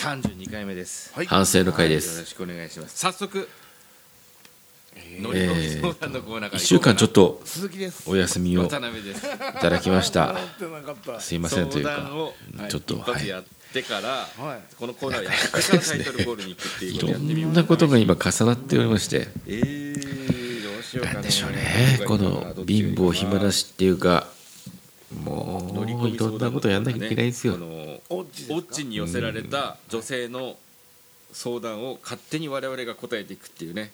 [0.00, 1.26] 32回目です、はい。
[1.26, 2.24] 反省の回でよろす。
[2.24, 2.98] しくお願いします。
[2.98, 3.46] 早速
[5.20, 5.80] 乗えー。
[5.82, 7.42] 相談のコーナーから一週間ちょっと
[8.06, 8.80] お休みをいた
[9.68, 10.34] だきました。
[11.20, 12.10] すいませんというか
[12.70, 13.44] ちょっと一発やっ
[13.74, 14.74] てから、はい。
[14.74, 21.20] このコーナーやってからタイトルコールに行くっていういろんなことが今重なっておりまして、えー、どうしようかな。
[21.20, 22.00] んでしょうね。
[22.06, 24.28] この貧乏暇なしっていうか、
[25.24, 27.54] もういろんなことやんなきゃいけないんですよ。
[27.54, 30.56] オッチに寄せられた女性の
[31.32, 33.90] 相談を勝手に我々が答えていくっていうね。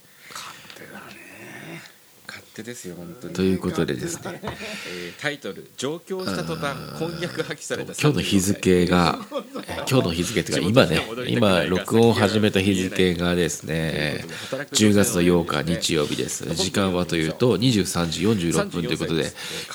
[0.76, 1.95] 手だね
[2.26, 3.34] 勝手ですよ本当に。
[3.34, 9.18] ということでですね、えータイトル「上京した途端婚約破棄された今日の日付が、
[9.66, 14.24] え今日の日付というか今ね、今録音を始めた日付がですね、
[14.72, 16.44] 10月の8日日曜日です。
[16.54, 19.32] 時間はというと23時46分ということで、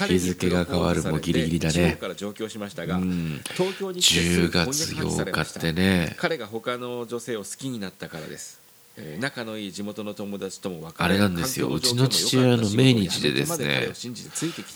[0.08, 1.74] 日付が変わるもうギリギリだね。
[1.74, 1.98] 地方。
[1.98, 3.42] から上京しましたがうん。
[3.56, 8.61] 東京に来てす10ぐ婚約月破棄され8日ってね、彼が他の女性を好きになったからです、
[8.98, 11.70] えー仲のいい地元の友達ともあれなんですよ。
[11.70, 13.88] うちの父親の命日でですね。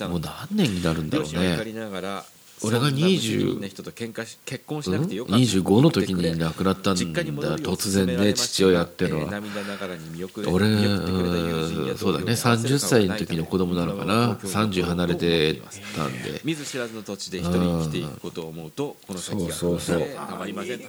[0.08, 1.58] もう何年になるんだろうね。
[1.60, 2.26] 俺が
[2.58, 7.02] そんな無責20任な人と喧嘩し結婚しうんなくてよかった25の時に亡くなったんだ。
[7.02, 11.16] 突然ね父親っていうのえーは俺そうだね。
[11.18, 14.38] 同僚に合わせる30歳の時の子供なのかな。
[14.42, 15.56] 東京に30離れて
[15.98, 16.40] たんで。
[16.46, 20.08] 見ず知らずの土地で一人生きていくことを思うとこの先がそうそうそう。
[20.16, 20.80] たまりません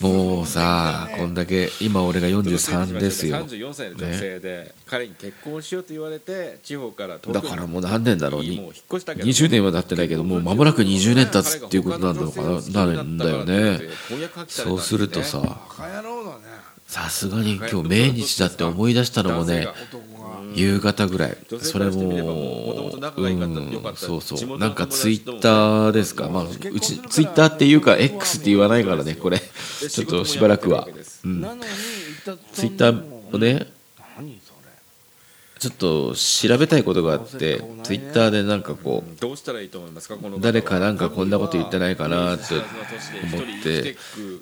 [0.00, 3.36] もうさこんだけ今俺が43ですよ。
[3.36, 7.42] 34歳の女性で、彼に結婚しようと言われて地方から東京に。
[7.42, 8.42] だからもう何年だろう？
[8.42, 9.28] にもう引っ越したけど。
[9.28, 13.80] 20年は経ってないけどもう間もなく20年経つっていうことなんだろうかななるんだよね。
[14.48, 15.42] そうするとさ
[16.86, 19.66] さすがに今日命日だって思い出したのもね
[20.54, 21.36] 夕方ぐらい。
[21.60, 23.96] それもうん。
[23.96, 24.58] そうそう。
[24.58, 26.28] なんかツイッターですか？
[26.28, 26.48] まあう
[26.80, 29.38] ちツイッターっていうか X って言わないからねこれ。
[29.38, 30.88] ちょっとしばらくは。
[31.24, 31.42] うん。
[32.52, 33.66] ツイッターをね
[35.58, 43.96] ちょっと調べたいことがあってツイッターでなんかこう誰かなんかこんなこと言ってないかなって思って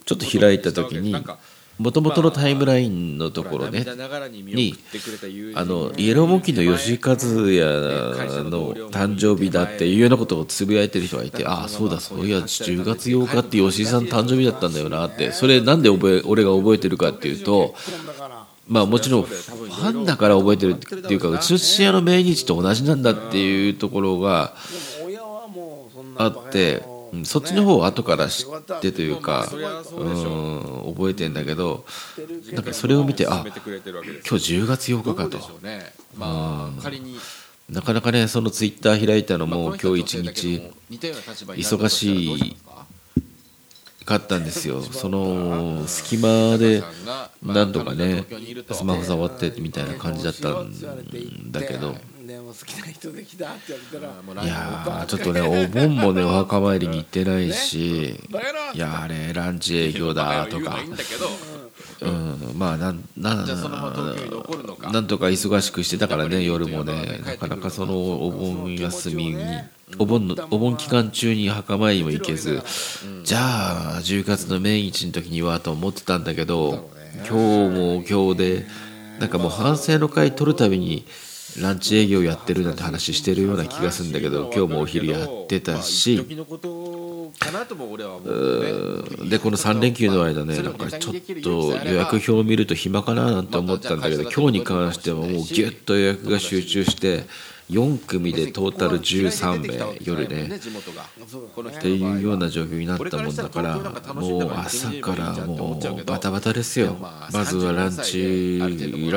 [0.04, 1.14] ちょっと開いた時に
[1.78, 3.84] もともとのタイムラインのところね
[4.44, 4.76] に
[5.56, 17.74] あのイエローモンキーの吉井和也の誕生日だっていうようなことをつぶやいてる人がいてああそうだそういや10月8日って吉井さん誕生日だったんだよなってそれなんで覚え俺が覚えてるかっていうと
[18.68, 24.54] まあもちろんファンだから覚えてるっていうかうちの父親の命日と同じなんだっていうところが
[26.16, 26.82] あって、
[27.14, 31.84] うんそっちの方を後から知ってというか、うん、覚えてんだけど
[32.52, 33.60] なんかそれを見てあ今日
[34.28, 35.38] 今日10月8日かと。
[36.16, 36.90] まあ
[37.70, 42.56] なかなかねそのツイッター開いたのも今日一日忙しい
[44.04, 44.16] か。
[44.16, 44.82] ったんですよ。
[44.92, 46.82] その隙間で
[47.42, 48.24] 何度かね
[48.70, 51.92] スマホ触ってみたいな感じだったんだけど。
[51.92, 54.44] でも好きな人できたって言われたら。
[54.44, 58.20] いやーちょっとねお盆もねお墓参りに行ってないし
[58.74, 60.78] いやあれランチ営業だとか。
[62.00, 69.36] うん、まあなんななんとか忙しくしてたからね夜もねなかなかそのお盆休みに
[69.98, 72.62] お盆のお盆期間中に墓参りも行けず。
[73.22, 76.90] じゃあ10月の命日の時にはと思ってたんだけど
[77.28, 78.66] 今日も今日で
[79.20, 81.06] なんかもう反省の会取るたびに
[81.60, 86.16] ランチ営業やってるなんて話してるような気がするんだけど今日もお昼やってたし
[89.28, 97.24] でこの3連休の間ねなんかちょっと予約表を見ると暇かななんて思ったんだけど今日に関してはもうギュッと予約が集中して
[97.70, 100.56] 4組でトータル13名夜ね。
[100.56, 103.78] っていうような状況になったもんだから
[104.14, 106.96] もう朝からもうバタバタですよ。
[107.32, 108.66] まずはランチラ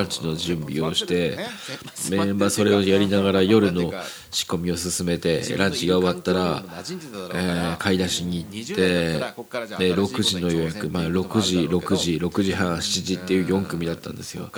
[0.03, 1.37] ンチの準備をして
[2.09, 3.91] メンバーそれをやりながら夜の
[4.31, 6.63] 仕込みを進めてランチが終わったら、
[7.33, 14.49] えー買い出しに行ってで6時の予約、まあ、6時6時6時半7時っていう4組だったんですよ。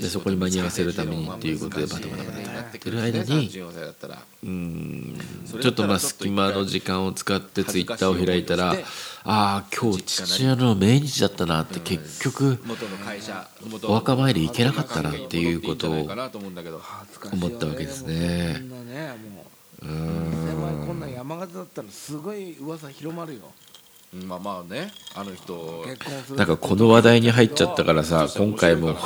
[0.00, 3.37] でそこに間に合わせるためにっていうことでバタバタバタやってる間に
[4.44, 5.18] うん。
[5.60, 8.74] ちょっとまあ隙間の時間を使ってツイッターを開いたらあ
[9.24, 12.58] あ今日父親の命日だったなって結局
[13.84, 18.62] お墓参り行けなかったなっていうことを思思ったわけですね。
[19.82, 20.38] ううん。
[20.60, 23.40] 前こんな山形だったらすごい噂広まるよ
[24.12, 25.84] まあまあねあの人。
[26.36, 28.92] なんかこの話題に入っちゃったからさ今回も。
[28.92, 28.98] ね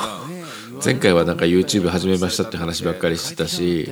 [0.83, 3.89] 前回はなんか YouTube 始めましたって話ばっかりしてたし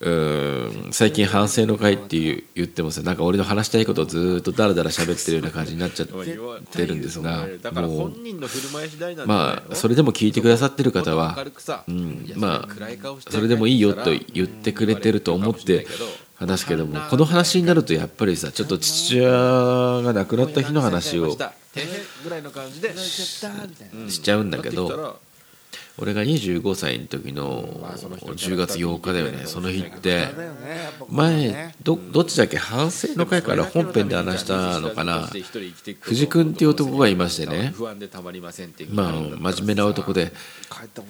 [0.00, 7.46] うん最近反省の会って言ってもさなんか俺の話したいことをずーっとダラダラ喋ってるような感じになっちゃってるんですが
[7.82, 11.36] も本うまあそれでも聞いてくださってる方は
[11.86, 12.68] うんまあ
[13.28, 15.86] それでもいいよと言ってくれてると思って
[16.40, 19.30] 話けどもこの話になるとやっぱりさちょっと父親
[20.02, 21.36] が亡くなった日の話を
[24.08, 25.20] しちゃうんだけど
[25.98, 29.44] 俺が25歳の時の10月8日だよね。
[29.44, 30.28] その日って
[31.10, 32.56] 前どどっちだけ？
[32.56, 35.28] 反省の会から本編で話したのかな？
[36.00, 37.74] 藤君っていう男がいましてね。
[38.88, 40.32] まあ真面目な男で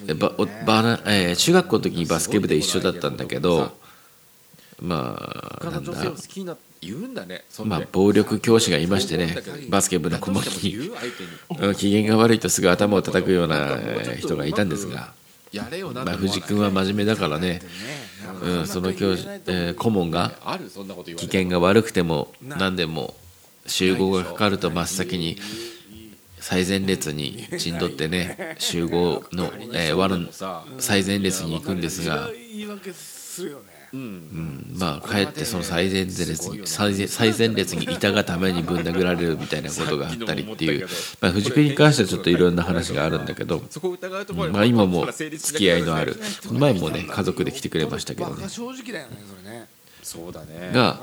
[0.07, 3.71] 中学校の時にバスケ部で一緒だったんだけど
[4.81, 9.35] まあ他なんだの女性を好きにな言うんだねまあ暴力教師がいましてね
[9.69, 11.69] バスケ部の顧問に言う相手に。
[11.69, 15.13] うん機嫌が悪いとすぐ頭を叩くようなえー人がいたんですが、
[16.17, 17.61] 藤君は真面目だからね、
[18.41, 20.31] うん、その教師、えー顧問が
[21.17, 23.13] 機嫌が悪くても何でも
[23.67, 25.37] 集合がかかると真っ先に
[26.39, 33.99] 最前列に陣取ってね集合の、えー輪のさ最前列に行くんですが、言い訳するよねうん。
[34.01, 40.87] うん、まあかえってその最前列に最前最前列にいたがためにぶん殴られるみたいなことがあったりっていう、
[41.19, 43.61] まあ、藤君に関してはちょっといろんな話があるんだけど、
[44.51, 46.15] まあ、今も付き合いのある。
[46.51, 48.35] 前もね家族で来てくれましたけどね。
[48.35, 49.67] バカ正直だよねそれね。
[50.03, 50.71] そうだね。
[50.73, 50.99] が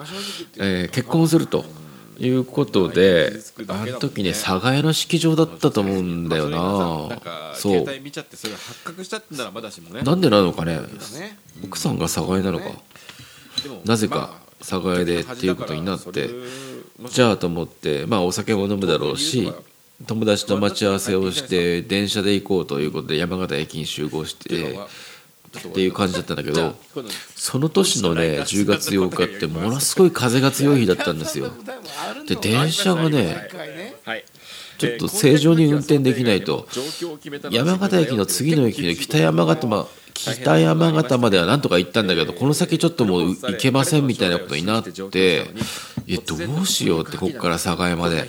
[0.58, 1.64] えー結婚すると
[2.18, 3.32] いうことで
[3.68, 7.20] あの時ね寒河江の式場だったと思うんだよな。
[7.54, 7.72] そう。
[7.72, 10.02] 携帯見ちゃってそれが発覚したってならまだしもね。
[10.02, 10.78] なんでなのかね。
[10.78, 11.38] ね。
[11.64, 12.66] 奥さんが寒河江なのか。
[13.84, 16.30] なぜかまあ寒河江でっていうことになって
[17.10, 19.52] じゃあと思ってまあお酒も飲むだろうし
[20.06, 24.78] 友達と待ち合わせをして電車で行こうということで山形駅に集合して
[25.56, 26.74] っていう感じだったんだけど
[27.34, 31.50] その年のね10月8日ってものすごい風が強い日だったんですよ。
[32.26, 33.48] で電車がね
[34.04, 34.24] はい。
[34.78, 36.68] ちょっと正常に運転できないと
[37.50, 44.90] 山形駅の次の駅の北山形ま北山形まではなんとか行ったんだけどこの先ちょっともう行けませんみたいなことになって
[46.06, 48.22] いやどうしようってこっから境まで。
[48.22, 48.26] っ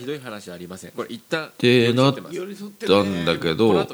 [1.58, 3.88] てなったんだけど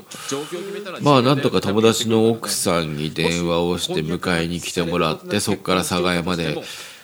[1.02, 6.58] まあなんとか友達の奥さんに電話をして迎えに来てもらってそこから寒河江まで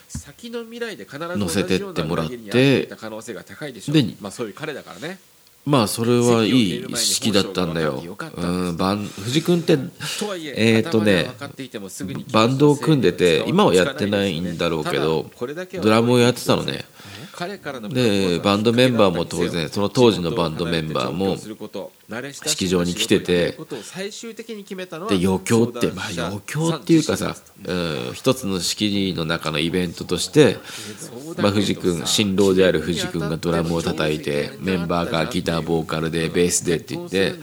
[0.10, 2.90] 先の未来で必ず乗せてってもらってで
[4.20, 5.20] まあそういう彼だからね
[5.66, 8.02] まあそれはいい式だったんだよ。
[8.36, 9.78] うんバン藤君って
[10.56, 11.30] ええーとね
[12.32, 15.30] バンドを組んでて今はやってないんだろうけど
[15.84, 16.84] ドラムをやってたのね
[17.90, 21.38] でバンドメンバーも当然その当時のバンドメンバーも
[22.32, 27.36] 式場に来ててで余興ってまあ余興っていうかさ、
[27.66, 30.58] うん、一つの式の中のイベントとして、
[31.38, 37.34] まあ、藤君新郎である藤君がドラムを叩いてメンバーがギターボーカルでベースでって言って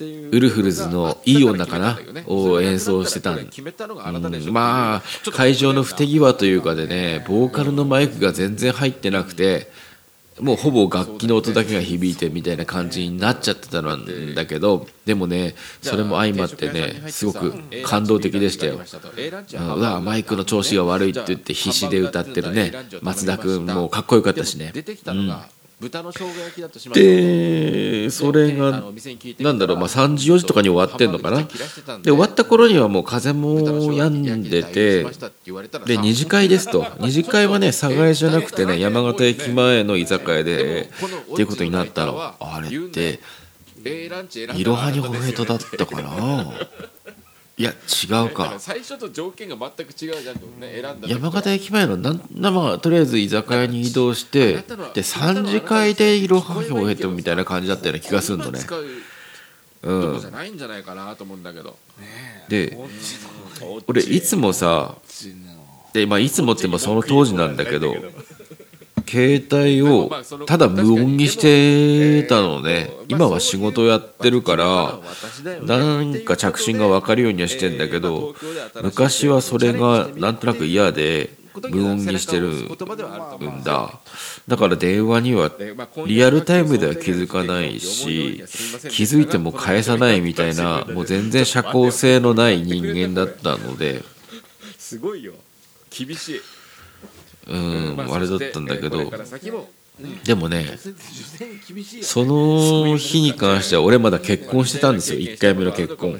[0.00, 3.38] ウルフルズの「いい女かな」を演奏してたん。
[3.38, 4.52] うん。
[4.52, 9.70] まあ会場の不手際というかでねボーカルのマイクが全然入ってなくて
[10.40, 17.52] もうほぼ楽器の音だけが響いてみたいな感じになっちゃってたんだけどでもねそれも相まってねすごく
[17.84, 18.80] 感動的でしたよ。
[18.80, 19.74] うん。
[19.74, 22.72] うわマイクの調子が悪いって言って必死で歌ってるね
[23.02, 24.70] 松田君もかっこよかったしね。
[24.72, 25.48] 出てきたのが
[25.82, 28.70] 豚の生姜焼きだとしまでそれが
[29.40, 31.42] なんだろうまあ3時4時とかに終わってんのかな？
[31.42, 31.48] で
[32.04, 35.04] 終わった頃にはもう風も止んでて
[35.84, 36.86] で二次会ですと。
[37.00, 43.18] 二次会はね寒河江じゃなくてね山形駅前の居酒屋でっていうことになったらあれって
[44.54, 46.52] いろはにホヘトだったかな？
[47.62, 48.56] いや違うか。
[48.58, 58.58] 最初と条件が全く違うじゃんね選んだ山形駅前のなんなまあとりあえず居酒屋に移動してで3次会でいろはにホヘトみたいな感じだったような気がするのね。
[58.58, 58.84] 使う
[59.82, 60.20] うん。
[60.20, 61.76] じゃないんじゃないかなと思うんだけど。
[62.48, 62.76] で
[63.86, 64.96] 俺いつもさ
[65.92, 67.94] で、まあ、いつもってもその当時なんだけど
[69.06, 70.10] 携帯を
[70.46, 74.98] ただ無音にしてたのね今は仕事やってるから
[75.62, 78.34] なんか着信が分かるようにはしてんだけど
[78.82, 81.30] 昔はそれがなんとなく嫌で
[81.70, 84.00] 無音にしてるんだ。
[84.48, 85.50] だから電話には
[86.06, 88.42] リアルタイムでは気づかないし
[88.90, 94.02] 気づいても返さないみたいなもう全然社交性のない人間だったので。
[94.78, 95.34] すごいよ。
[95.90, 96.40] 厳しい
[97.46, 99.12] うんあれだったんだけど。
[100.24, 100.64] でもね
[102.00, 105.20] その日に関しては俺まだ結婚してたんですよ。
[105.20, 106.18] 1回目の結婚。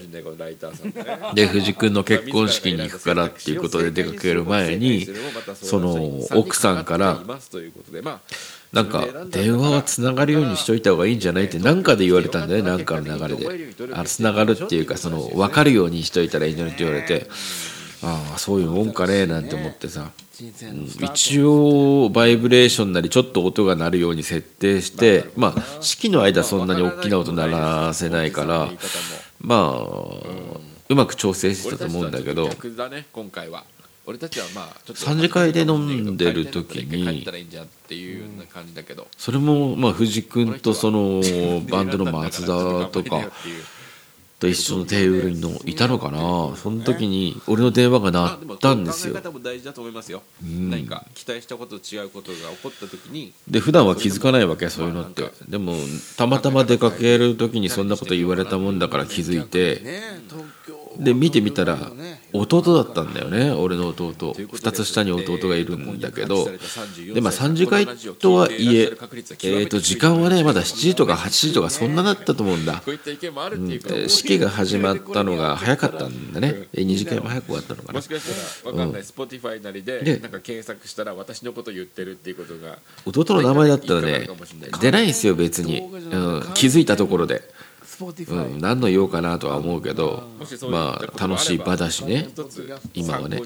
[1.35, 5.09] で藤君の結婚式に行くからっていうことで出かける前に
[5.55, 7.21] その奥さんから
[8.73, 13.95] なんか電話はつながるようにしといた方がいいんじゃないって何かで言われたんだよね何かの流れで。
[13.95, 17.29] あつながるっていうかその分かるようにしといたらいいんじゃないって言われて。
[18.05, 20.11] ああそういうもんかねなんて思ってさ
[21.03, 28.69] 一応バイブレーションなりちょっと音が鳴るように設定してまあ式の間そんなに大きな音鳴らせないから
[29.41, 29.93] まあ
[30.89, 32.49] うまく調整してたと思うんだけど。
[34.05, 37.25] 俺たちはまあちょっと三次会で飲んでる時に
[39.17, 41.23] それもまあ藤君とその
[41.71, 43.31] バンドの松田とか
[44.43, 46.57] と一緒のテーブルにのいたのかな？
[46.57, 49.15] その時に俺の電話が鳴ったんですよ。
[49.15, 50.69] 考え方も大事だと思いますよ、ん。
[50.69, 53.33] 何か期待したことと違うことが起こった時に。
[53.47, 55.31] で普段は気づかないわけそういうのって。
[55.49, 55.77] でも
[56.17, 59.81] たまたま出かける時にそんなこと言われたもんだから気づいて
[60.99, 64.13] で見てみたらね弟だったんだよね俺の弟。
[64.13, 66.49] 2つ下に弟がいるんだけど。
[67.15, 67.87] でまあ3次会
[68.19, 72.83] とはいええーと時間はねまだ7時とか8時とかそんなだったと思うんだ。
[72.85, 76.69] こういった意見もあるっていうか、で式が始まったのが早かったんだね。
[76.75, 77.95] 2次会も早く終わったのかな。
[77.95, 84.29] もしかしたらわかんない、Spotify なりででなんか検索したら私のこと言ってるっていうことが弟の名前だったらね
[84.81, 87.43] 出ないんですよ別に、うん、気づいたところで、
[88.01, 90.23] うん、何の言おうかなとは思うけど
[90.71, 92.29] まあ楽しい場だしね。
[92.95, 93.43] 今はね。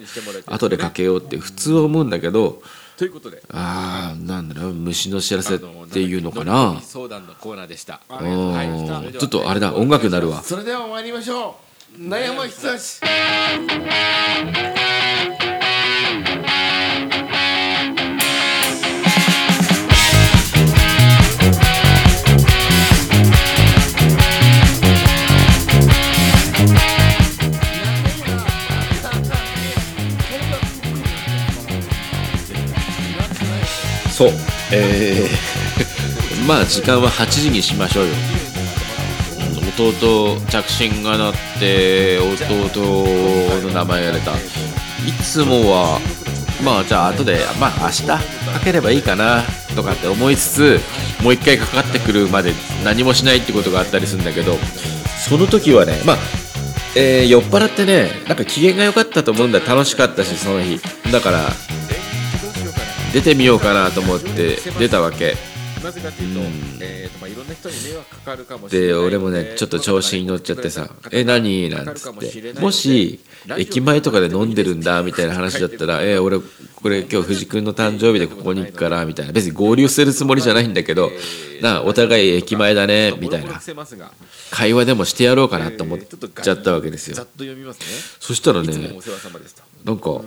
[0.47, 2.63] 後でかけようって普通は思うんだけど
[2.97, 3.43] ということで。
[3.51, 8.01] ああなんだろう虫の知らせっていうのか飲なみ相談のコーナーでした。
[8.09, 10.43] ちょっとあれだ音楽になるわ。
[10.43, 11.57] それでは参りましょ
[11.97, 11.99] う。
[11.99, 13.01] 悩ま久し
[34.17, 34.31] そう。
[34.73, 38.13] えー、 まあ時間は8時にしましょうよ。
[39.77, 43.05] 弟着信が鳴って弟
[43.63, 44.31] の名前が出た。
[44.33, 46.01] いつもは
[46.65, 48.21] まあじゃあ後でまあ明日か
[48.65, 49.45] ければいいかな
[49.75, 50.81] とかって思いつつ
[51.23, 54.59] もう一回かかってくるまで何もしないってことがあったりするんだけど
[55.29, 56.19] その時はねまあ
[56.95, 59.61] えー酔っ払ってねなんか機嫌が良かったと思うんだ。
[59.61, 60.81] 楽しかったしその日。
[61.13, 61.53] だから
[63.17, 65.37] 出てみようかなと思って出たわけ。
[65.83, 66.41] なぜかというと,、
[66.81, 67.49] えーとまあ、いろん。
[67.49, 72.61] な人に迷惑かかるかもしれないで俺もねちょっと調子に乗っちゃってさ「え何?」なんつって。
[72.61, 73.21] もし
[73.57, 76.41] 駅前とかで飲んでるんだみたいな話だったら「え俺
[76.75, 79.33] これ今日藤君の誕生日でここに行くから」みたいな。
[79.33, 81.11] 別に合流するつもりじゃないんだけど
[81.63, 83.63] なあお互い駅前だねみたいな。
[84.51, 87.27] 会話でもしてやろうかなと思っちゃったわけですよ。
[88.21, 88.95] そしたらね
[89.85, 90.21] なんか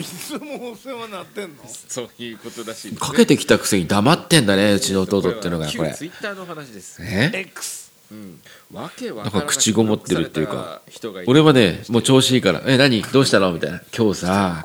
[0.00, 1.56] いつもお世話になってんの？
[1.66, 2.96] そういうことらしね。
[2.98, 5.92] かけてきたくせに黙ってんだねうちの弟ってのがこれ。
[5.92, 7.02] ツイッターの話です。
[7.02, 8.40] え？X うん。
[8.72, 10.80] わけわなんか口ごもってるっていうか
[11.26, 13.02] 俺はねもう調子いいから「え何？
[13.02, 14.64] どうしたの?」みたいな「今日さ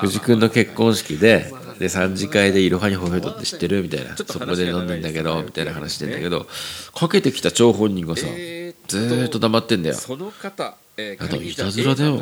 [0.00, 6.46] 藤君の結婚式でで3次会でいろはにほへとって知ってる?」みたいな「そこで飲んでんだけど」みたいな話してんだけど
[6.94, 9.94] かけてきた張本人がさえずーっと黙ってんだよ。
[9.94, 12.20] その方、えーあといたずらだよ。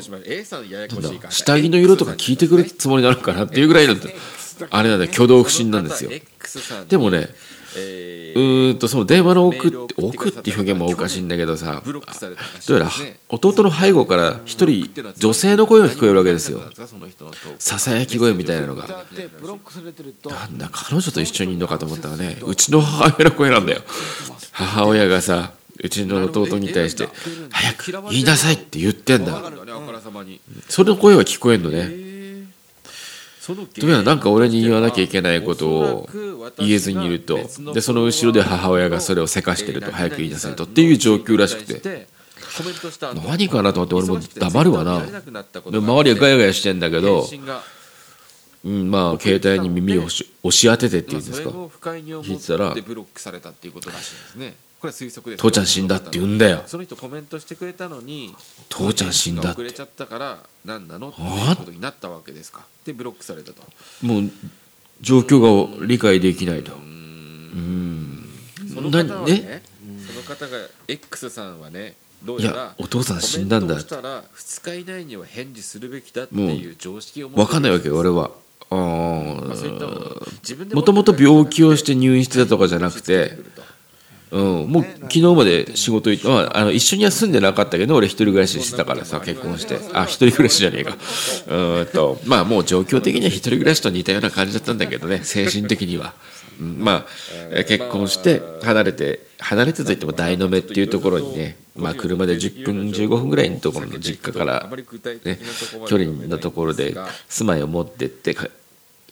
[1.31, 3.97] 下着の色とか聞いてくるつもりなのかなっていうぐらいの
[4.71, 6.11] あれなんだよ挙動不審なんですよ。
[6.89, 7.29] でもね
[7.77, 12.01] えうーんとその電話の奥って奥って表現もおかしいんだけどさど
[12.75, 12.91] うやら
[13.29, 16.61] 弟の背後から一人女性の声が聞こえるわけですよ。
[17.59, 18.87] ささやき声みたいなのが。
[18.89, 23.83] なんだ彼女と一緒にいるのかと思ったらねうちの母親の声なんだよ。
[24.53, 25.53] 母親がさ
[25.83, 27.09] うちの弟に対して
[27.51, 29.43] 「早く言いなさい」って言ってんだ。
[30.69, 31.89] その声は聞こえんのね。
[31.91, 32.11] えー
[33.41, 36.09] そのどうやらなんか俺に言わなきゃいけないことを
[36.59, 37.39] 言えずにいると。
[37.73, 42.07] でその後ろで母親がそれをせかしてると早く言いなさいとっていう状況らしくて。
[43.27, 45.01] 何かなと思って俺も黙るわな。
[45.01, 45.23] でが
[45.79, 47.29] 周りはガヤガヤしてんだけど
[48.63, 51.49] うん、まあ携帯に耳を押し当ててっていうんですか。
[51.49, 52.75] 聞いてたら
[54.81, 55.41] これは推測です。
[55.41, 56.63] 父ちゃん死んだって言うんだよ。
[56.67, 58.35] その人コメントしてくれたのに
[58.71, 59.51] 父ちゃん死んだって。
[59.51, 61.11] 遅れちゃったから何なの？
[61.11, 62.65] っていうことになったわけですか。
[62.85, 63.63] でブロックされたと。
[64.03, 64.31] もう
[65.03, 66.73] 状況が理解できないと。
[66.75, 68.27] うん。
[68.75, 69.63] その方はなね？
[70.07, 70.57] その方が
[70.89, 71.95] X さんはね
[72.25, 78.31] どうやいらやお父さん死んだんだしたら2日以内には返事するべきだっていう常識を持って分かんないわけよ俺は。
[78.73, 83.37] あまあもともと病気をして入院してたとかじゃなくて、
[84.31, 89.79] うん、もう昨日まで仕事行って、まあ、あの一緒には住んでなかったけど俺一人暮らししてたからさ結婚して。
[89.93, 90.93] あ一人暮らしじゃねえか。
[90.93, 96.15] うーんとまあもう状況的には一人暮らしと似たような感じだったんだけどね 精神的には、
[96.61, 97.07] うんまあ
[97.51, 104.69] え結婚して離れて離れてといっても台の目っていうところにね、まあ、車で10分15分ぐらいのところの実家から
[105.25, 105.39] ね
[105.87, 106.95] 距離のところで
[107.29, 108.49] 住まいを持ってってか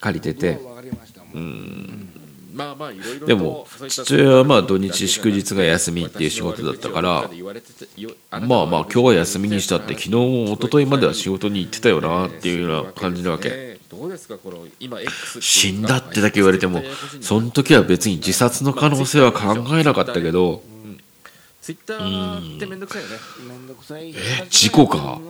[0.00, 0.60] 借りてて。
[0.64, 1.24] わかりました。
[1.24, 2.17] もん
[3.26, 7.30] でも父親はまあ土日祝日が休みっていう仕事だったから
[8.40, 13.78] まあまあ今日は休みにしたって昨日一昨日までは仕事に行ってたよなっていうような感じなわけ。
[13.88, 16.82] どうですかこの今 X 死んだってだけ言われても
[17.20, 20.62] その時は別に自殺の可能性は考えなかったけど
[21.62, 23.16] ツイッターってめんどくさいよね。
[23.48, 24.14] めんどくさい
[24.50, 25.20] 事故か？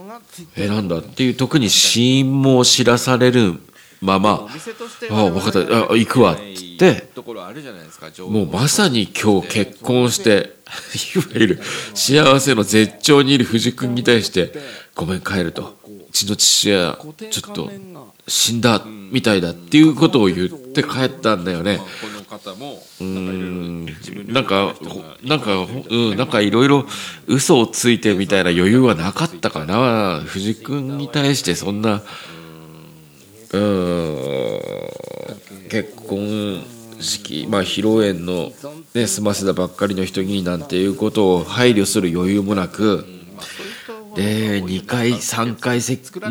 [0.57, 0.99] えなんだ？
[0.99, 3.61] っていう特に死因も知らされる
[4.01, 5.59] ままお店としてあ分かった。
[5.59, 6.35] あ行くわ。
[6.35, 7.09] っつって。
[7.15, 8.33] ところあるじゃないですか情報。
[8.33, 10.57] もうまさに今日結婚して
[11.15, 11.61] いわゆる
[11.95, 14.53] 幸せの絶頂にいる藤君に対して
[14.95, 16.97] 「ごめん帰る」と「うちの父親
[17.31, 17.71] ちょっと
[18.29, 21.79] 死んだみたいだ」っていうことを言って帰ったんだよね。
[21.79, 23.87] この方もうん。
[24.29, 26.87] なんかほなんかほうんなんかいろいろ
[27.27, 30.21] 嘘をついてみたいな余裕はなかったかな。
[30.25, 32.03] 藤君に対してそんな
[33.53, 34.61] うん。
[35.69, 36.65] 結婚
[37.01, 38.53] 式まあ披露宴の
[38.95, 43.05] ね済ませたばっかりの人になんていうことを配慮する余裕もなく
[44.15, 45.81] で2階3階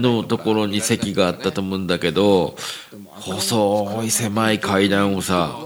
[0.01, 2.55] のところに席があったと思うんだけど
[3.11, 5.57] 細い狭い階段をさ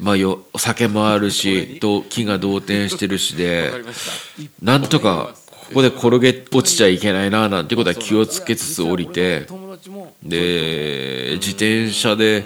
[0.00, 3.72] まあよお酒もあるしど木が動転してるしで
[4.62, 5.34] なんとか
[5.68, 9.46] ここで転げ落ちちゃいけないななんてことは気をつけつつ降りて
[10.24, 12.44] で自転車で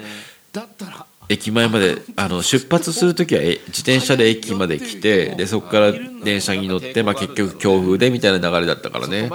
[1.29, 5.91] 駅前まであの出発する時はえ自転車で駅まで来てでそこから
[6.23, 9.29] 電車に乗って、まあ、結局強風でみたいな流れだったからね。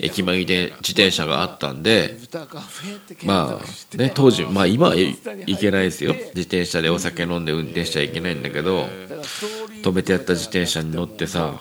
[0.00, 2.16] 駅前にで自転車があったんで
[3.24, 6.14] まあね当時まあ今はいいけないですよ。
[6.14, 8.88] 自転車でお酒飲んで運転しちゃいけないんだけど
[9.82, 11.60] 止めてやった自転車に乗ってさ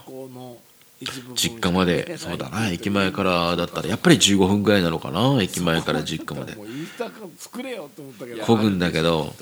[1.35, 2.17] 実家まで。
[2.17, 2.69] そうだな。
[2.69, 5.41] 駅前からだったらやっぱり15分ぐらいなのかな？
[5.41, 6.55] 駅前から実家まで。
[6.55, 8.43] もうインスタから作れよって思ったけど。
[8.43, 9.33] 漕ぐんだけど。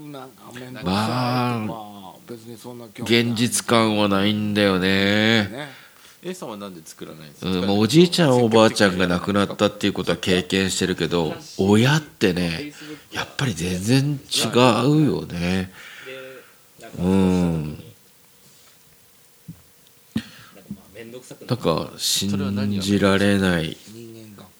[0.00, 0.28] ま
[1.54, 3.20] あまあ別にそんな興味ない。
[3.30, 5.48] 現実感はないんだよね。
[5.48, 5.82] ね。
[6.24, 12.72] A さんはなんで作らないんですか、うんまあ、おじいちゃんおばあちゃんが亡くなったっていうことは経験してるけど親ってね
[13.10, 14.46] やっぱり全然違
[14.86, 15.72] うよね。
[16.96, 17.81] うん
[21.48, 23.76] なんか信じられない。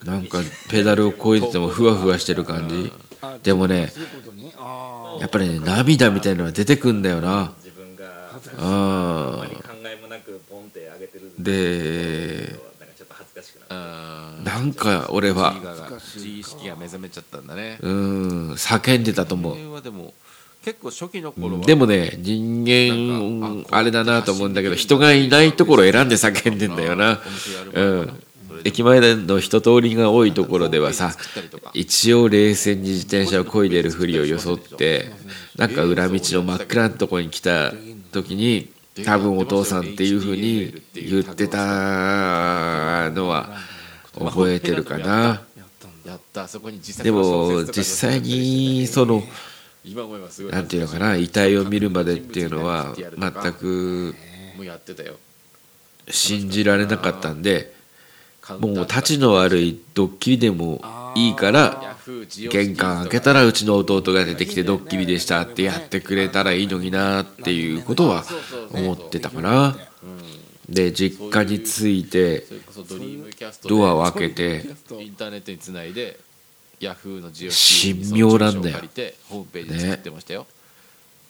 [0.03, 2.91] なんかペダルをこいでてもふわふわしてる感じ。
[3.41, 3.93] でもね
[5.19, 7.53] やっぱりね涙みたいなのが出てくんだよな。
[8.59, 9.47] あ
[11.39, 14.45] でなんかちょっと恥ずかしくなるあー。
[14.45, 15.55] なんか俺は
[16.15, 17.79] 自意識が目覚めちゃったんだね。
[17.81, 19.72] うん叫んでたと思う
[20.63, 27.21] 結構初期の頃はでもね人間あれだなと思うんだけど人がいないところを選んで叫んでんだよな。
[27.73, 28.23] うん。
[28.65, 31.11] 駅前の人通りが多いところではさ
[31.73, 35.11] 一応冷静に自転車を漕いでるふりを装って
[35.57, 37.73] なんか裏道の真っ暗なところに来た
[38.13, 38.71] 時に
[39.03, 43.49] 多分お父さんっていうふうに言ってたのは
[44.17, 45.41] 覚えてるかな。
[47.03, 49.23] でも実際にその
[49.85, 54.15] 今思えばすなんていうのかな遺体を見るまでっていうのは全く
[54.55, 55.15] もうやってたよ。
[56.09, 57.73] 信じられなかったんで
[58.59, 60.81] もう立ちの悪いドッキリでも
[61.15, 61.95] いいから
[62.51, 68.25] 玄関開けたらうちの弟が出てきてドッキリでしたってやってくれたらいいのになっていうことは
[68.73, 69.77] 思ってたかな。
[70.67, 72.45] で実家に着いて
[73.67, 74.65] ドアを開けて
[76.83, 78.75] ヤフーのジオ神妙なんだよ。
[78.75, 80.45] 借りてホームページ作ってましたよ、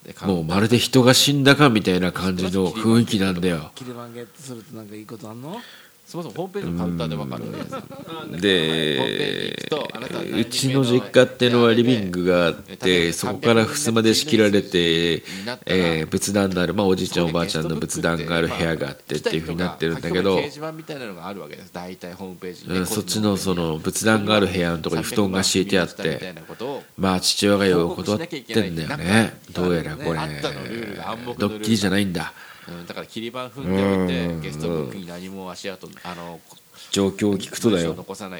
[0.04, 3.70] でもうまるで人が死んだかみたいな感じの雰囲気なんだよ。
[3.74, 5.60] 切り番ゲットするとなんかいいことあんの？
[6.06, 7.44] そもそもホームページのカウンターで分かる。
[7.44, 8.40] ん。
[8.40, 15.22] ですでうちの実家ってのはリビングがあってそこから襖で仕切られて、
[15.66, 20.38] えー仏壇のある、まあ、おじいちゃんおばあちゃんの仏壇がある部屋があってっていうふうになってるんだけど
[22.86, 26.34] そっちのその仏壇がある部屋のところに布団が敷いてあって
[26.96, 29.34] まあ父親がよう断ってんだよね。
[29.52, 30.18] どうやらこれ。
[31.38, 32.32] ドッキリじゃないんだ
[32.68, 34.40] うんだから切り板踏んでおいてうん。
[34.40, 36.40] ゲストブックに何も足跡あの
[36.90, 37.94] 状況を聞くとだよ。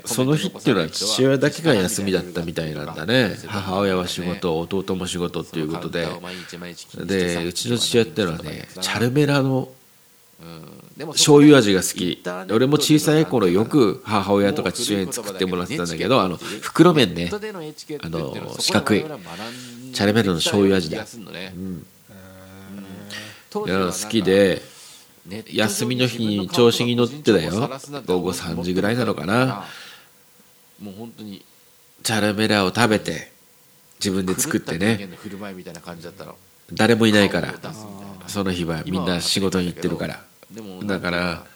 [0.07, 3.37] その日っていうのは父親だけが休みだったみたいなんだね。
[3.47, 6.07] 母親は仕事弟も仕事っていうことで。
[7.05, 9.69] でうちの父親っていうのはねチャルメラの
[11.13, 12.23] 醤油味が好き。
[12.53, 17.31] 俺も小さい頃よく母親とか父親に作ってもらってたんだけどあの袋麺ね。
[17.33, 17.39] あ
[18.09, 19.05] の四角い
[19.93, 21.07] チャルメラの醤油味だ、
[21.57, 21.87] うん
[23.67, 24.63] いや好きで
[25.47, 27.53] 休みの日に調子に乗ってだよ。
[28.07, 29.65] 午後3時ぐらいなのかな。
[30.83, 31.45] もう本当に
[32.03, 33.33] チャルメラを食べて
[34.01, 35.09] 自分で作ってね。
[36.73, 37.55] 誰もいないから。
[38.27, 40.25] その日はみんな仕事に行ってるから。
[40.85, 41.47] だから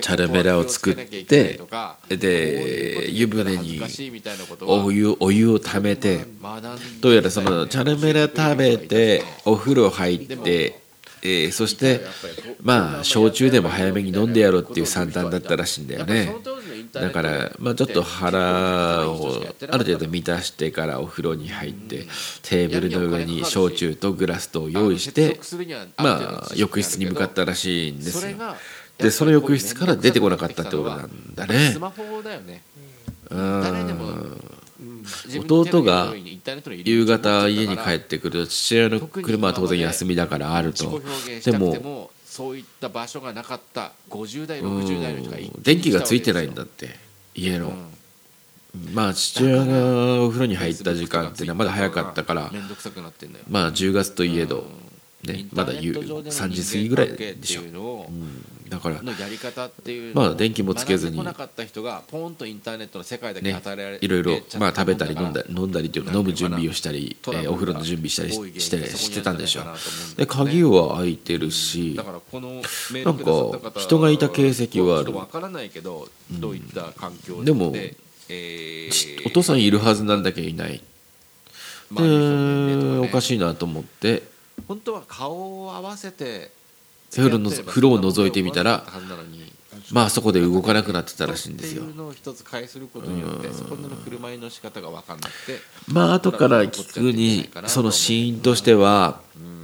[0.00, 1.58] チャルメラを作って
[2.08, 3.80] で湯船に
[4.60, 6.26] お湯お湯をためて
[7.00, 10.82] どうやらそのチャルメラ食べてお風呂入って
[11.22, 12.00] えー、そして
[12.62, 16.32] まあ焼酎でも早めに飲んでやろうっていう算段だったらしいんだよね
[16.92, 22.06] だからまあちょっと腹をある程度満たしてからお風呂に入って
[22.42, 25.40] テーブルの上に焼酎とグラスと用意して
[25.96, 28.36] まあ浴室に向かったらしいんですよ。
[28.98, 31.76] でその浴室から出てこなかったってことなんだね。
[33.30, 34.40] うん。
[35.40, 36.14] 弟が
[36.84, 41.00] 夕方家に帰ってくると父親の車は当然休みだからあると。
[41.44, 46.90] でもそういった場所がなかった50代60代の人が電気がついてないんだって
[47.34, 47.72] 家の、
[48.94, 52.52] まあ父親がお風呂に入った時間っていうのはまだ早かったから
[53.50, 54.68] まあ10月といえど、
[55.24, 57.62] ね、まだ3時過ぎぐらいでしょ、
[58.08, 59.00] うん、だから
[60.14, 61.34] まあ電気もつけずにね
[64.00, 69.62] いろいろまあ食べたり飲んだり飲んだりというか飲む準備をしたり、えー、お風呂の準備したりしてしてたんでしょ
[70.16, 75.12] で鍵は開いてるしなんか人がいた形跡はある。
[77.44, 77.72] でも
[79.26, 80.82] お父さんいるはずなんだけどいない。
[81.90, 84.22] でおかしいなと思って。
[84.66, 86.50] 本当は顔を合わせて
[87.14, 88.84] 風呂の風呂を覗いてみたら
[89.92, 91.82] まあそこで動かなくなってたらしいんですよ。
[95.86, 99.20] まあ後から聞くにその死因としては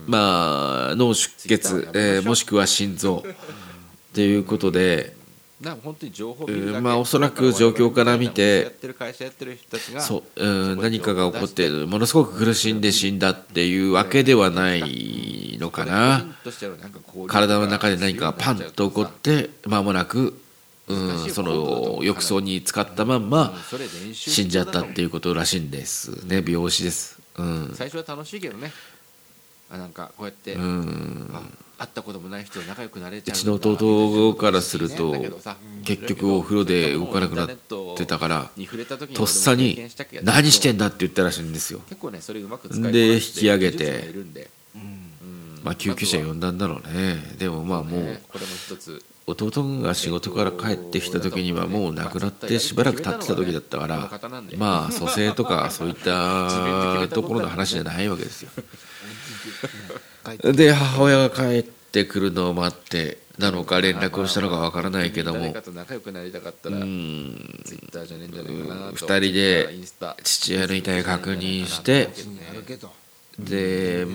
[0.07, 5.15] まあ脳出血、えー、もしくは心臓っていうことで
[5.83, 6.47] 本当に情報
[6.81, 8.71] まあおそらく状況から見て
[10.01, 16.25] そう、うん、何かが起こってものすごく苦しんで死んだっていうわけではないのかな。
[17.29, 20.39] 体の中で何かがパンと起こって間もなく
[20.87, 23.55] うん、その浴槽に使ったまんま
[24.13, 26.45] 死んじゃったっていうことらしいんですね。
[26.47, 28.71] 病死です、うん、最初は楽しいけどね。
[29.71, 31.31] あなんかこうやって、うん、
[31.77, 35.15] 会ったこともない人と仲良くなれちゃううちの弟からすると
[35.85, 37.51] 結局お風呂で動かなくなっ
[37.97, 38.51] てたから
[39.15, 39.89] とっさに
[40.23, 41.81] 「何してんだ?」って言ったらしいんですよ。
[42.93, 43.15] で。
[43.15, 44.15] 引き上げて
[45.63, 47.35] まあ救急車呼んだんだろうね。
[47.39, 48.21] でもまあもう
[49.27, 54.11] 弟が仕事から帰ってきた時にはもう亡くなってしばらく経ってた時だったから
[54.59, 58.51] まあ蘇生とかそういった ところの話じゃないわけですよ
[60.53, 65.41] で母親が帰ってくるのを待ってなのか連絡をしたのかわからないけども。
[65.41, 65.61] 2
[68.95, 69.69] 人で
[70.23, 72.11] 父親の遺体を確認して
[73.39, 74.07] で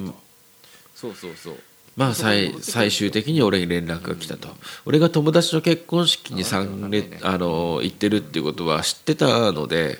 [0.95, 1.55] そうそうそう。
[1.95, 4.47] まあ最最終的に俺に連絡が来たと。
[4.85, 9.99] 俺が友達の結婚式に参列あの行ってるっていうことは知ってたので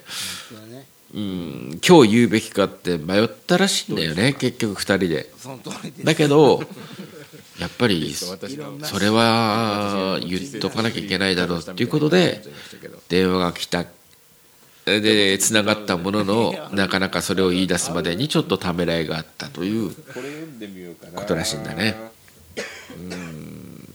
[1.14, 5.30] うん今日言うべきかって迷ったらしいんだよね結局2人で。
[6.04, 6.64] だけど
[7.60, 12.42] やっぱりそれは言っとかなきゃいけないだろうっていうことで
[13.10, 13.86] 電話が来た。
[14.86, 19.94] でつながったものの なかなかそれを言い出すまでにちょっとためらいがあったという
[21.14, 21.96] ことらしいんだね。
[22.98, 23.90] うん。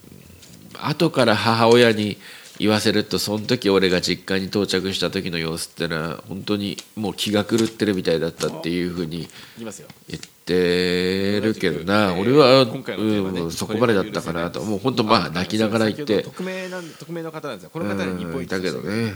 [0.81, 2.19] 後から母親に
[2.59, 14.63] 言わせるとその時俺が実家に到着した時の様子ってのは本当にもう気が狂ってるみたいだったっていうふうに言ってるけどな俺は、うん、そこまでだったかなと。
[14.63, 16.23] もう本当まあ泣きながら言って。
[16.23, 17.71] 匿名なん匿名の方なんですよ。
[17.71, 19.15] この方に日本一だけどね。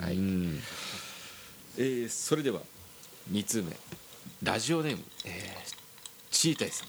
[0.00, 0.16] はい、
[1.76, 2.60] えー、それでは
[3.30, 3.76] 2通目。
[4.42, 5.76] ラジオネーム、えー、
[6.30, 6.88] チータイさん。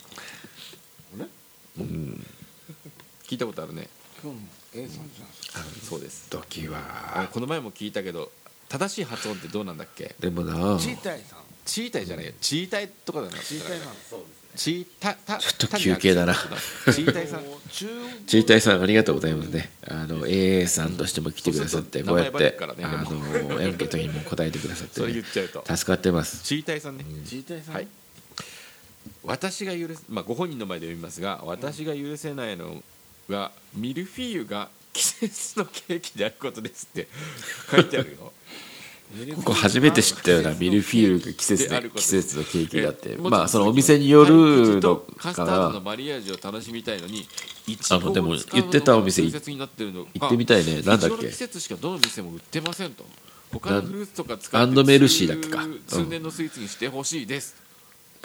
[1.77, 2.25] うん、
[3.27, 3.87] 聞いたことあるね
[4.23, 6.29] 今日 A さんじゃんそうです。
[6.29, 7.27] 時は。
[7.33, 8.31] この前も聞いたけど
[8.69, 10.15] 正しい発音ってどうなんだっけ？
[10.19, 10.79] でもな。
[10.79, 11.39] チータイさん。
[11.65, 12.31] チータイじゃないよ。
[12.39, 13.33] チータイとかだな。
[13.39, 13.89] チータイなん。
[14.09, 14.33] そうですね。
[14.55, 16.33] チータタちょっと休憩だな。
[16.35, 17.43] チータイさん。
[17.69, 18.81] チータイさん。
[18.81, 19.71] ありがとうございますね。
[19.85, 25.75] あの AA さんとしても来てくださってこうやってあのアンケートにも答えてくださってそれね言っちゃうと。
[25.75, 26.43] 助かってます。
[26.43, 27.03] チータイさんね。
[27.25, 27.75] チータイさん。
[27.75, 27.87] はい。
[29.25, 32.81] 私が許せまあご本人の前で読みますが私が許せないの
[33.29, 37.07] がミルフィーユが季節のケーキであることですって
[37.71, 38.31] 書いてあるよ。
[39.35, 43.15] ここ初めて知ったようなミルフィーユが季節で季節のケーキだって。
[43.17, 47.27] まあそのお店によるのとカスタかードのなマリアージュを楽しみたいのに
[47.91, 50.81] あのでも言ってたお店が通説になってるの行ってみたいね。
[50.81, 51.27] なんだっけ？
[51.27, 53.05] 季節しかどの店も売ってませんと。
[53.51, 55.63] 他のフルーツとか使アンドメルシーだっけか。
[55.87, 57.55] 通通年のスイーツにしてほしいです、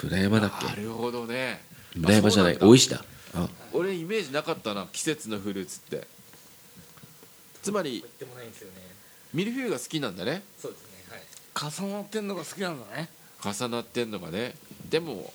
[0.01, 1.61] 村山だっなるほどね。
[1.93, 2.57] け村山じゃない。
[2.59, 2.97] 大石だ。
[2.97, 3.05] あ
[3.73, 6.07] 俺イメージなかったな季節のフルーツって。
[7.61, 8.81] つまり売ってもないんですよね。
[9.33, 10.43] ミルフィーユが好きなんだね。
[10.57, 11.71] そうですねはい。
[11.71, 13.09] 重なってんのが好きなんだね。
[13.43, 14.55] 重なってんのがね。
[14.89, 15.31] でも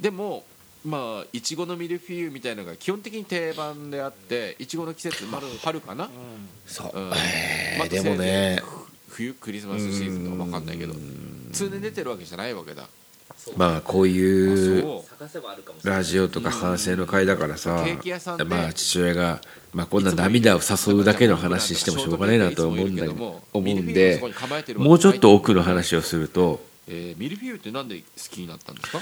[0.00, 0.44] でも
[0.84, 6.10] まあいちごのミルフィーユみたいのが基本的に定番であっていちごの季節、まあ、春かな、
[6.66, 6.98] そう。
[6.98, 7.12] うん。
[7.12, 8.62] えーまあでもね。
[9.08, 10.94] 冬クリスマスシーズンとか分かんないけど。
[11.52, 12.88] 通年出てるわけじゃないわけだ
[13.56, 15.02] まあこういう
[15.84, 17.84] ラジオとか反省の会だからさ
[18.48, 19.40] まあ父親が
[19.72, 24.20] まあこんな涙を誘うだけの話してもしょうがないなと思うんだ思うんで
[24.76, 29.00] もうちょっと奥の話をするとえーミルフィーユってなんで好きになったんですか？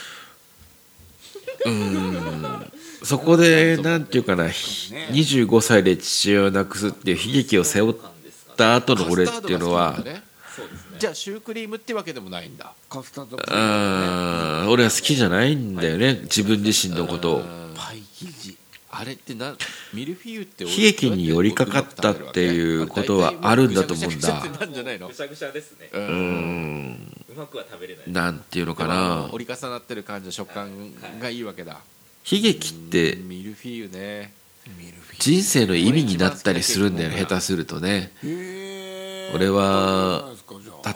[3.05, 7.97] そこでなんていうかな25歳で父親を亡くすっていう悲劇を背負っ
[8.57, 9.97] た後の俺っていうのは
[11.03, 12.75] じゃあシュークリームってわけでもないんだ。
[12.88, 14.71] カスタードうん。
[14.71, 16.21] 俺は好きじゃないんだよね。
[16.23, 17.43] 自分自身のことを。
[17.75, 18.57] パイ生地。
[18.93, 19.57] あれってな
[19.93, 24.15] ミルフィーユって悲劇に寄りかかったっていうことはあるんだと思うんだ。
[24.15, 25.09] ぐしゃぐしゃってなんじゃないの？
[25.09, 25.91] ぐしゃぐしゃですね。
[25.93, 26.91] ううん。
[26.93, 28.05] んうまくは食べれない。
[28.07, 28.95] なんていうのかあな
[29.27, 30.71] の折り重なってる感じの食感
[31.19, 31.81] がいいわけだ。
[32.31, 33.29] 悲劇ってうん。
[33.29, 34.33] ミルフィーユね。
[35.19, 38.12] 人生の意味になったりするんだよ下手するとね。
[38.23, 38.29] へ
[38.69, 38.82] え
[39.35, 40.29] 俺は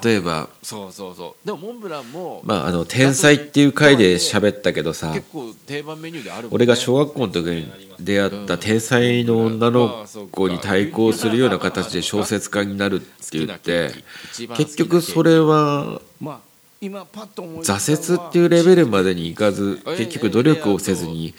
[0.03, 1.47] 例えばそうそうそう。
[1.47, 6.49] でもモンブランもまああの天才っていう回で喋ったけどさ結構定番メニューであるね。
[6.53, 13.91] 俺が小学校の時に出会った天才の女の子に対抗するような形で小説家になるって言って
[14.57, 16.41] 結局それはまあ
[16.81, 21.35] 今パッと思い出した挫折っていうレベルまでにいかず結局努力をせずに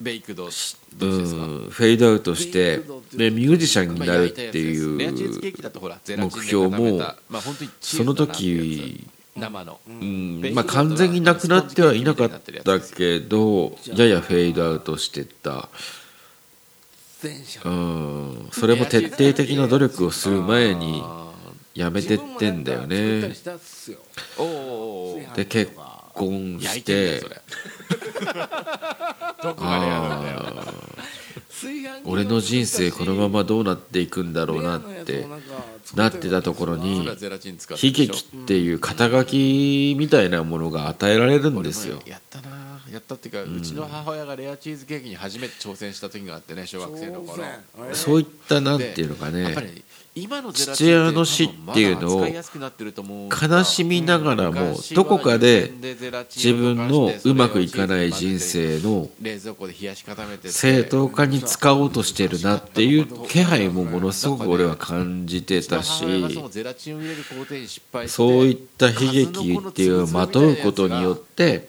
[0.00, 2.78] ベイクドうんフェードアウトして
[3.14, 4.98] でミュージシャンになるっていう
[6.18, 7.02] 目標も
[7.80, 9.80] その時つ生の。
[9.86, 15.68] うんまあ完全になくなってはいなかったけどややフェードアウトしてった。
[17.64, 21.02] うんそれも徹底的な努力をする前に
[21.74, 23.20] やめてってんだよね。
[25.34, 25.72] で結
[26.14, 27.22] 婚して
[29.42, 30.36] どこまでやるんだよ。
[32.04, 35.26] 俺の人生このままどうなっていくんだろうなって
[35.94, 37.12] なってたところに悲
[37.92, 42.02] 劇っていう肩書きみたいなものが与えられるんですよ。
[42.06, 42.66] やったな。
[42.92, 47.42] やったっていうか、うちの母親がレアチーズケーキに初めて挑戦した時があってね小学生の頃
[47.92, 49.54] そういったなんていうのかね
[50.52, 55.70] 父親の死っていうのを悲しみながらもどこかで
[56.34, 66.02] 自分のうまくいかない人生の冷蔵庫で冷やし固めて正当化に使おうとしてるなっていう気配もものすごく俺は感じてたし
[68.08, 71.68] そういった悲劇っていうのをまとうことによって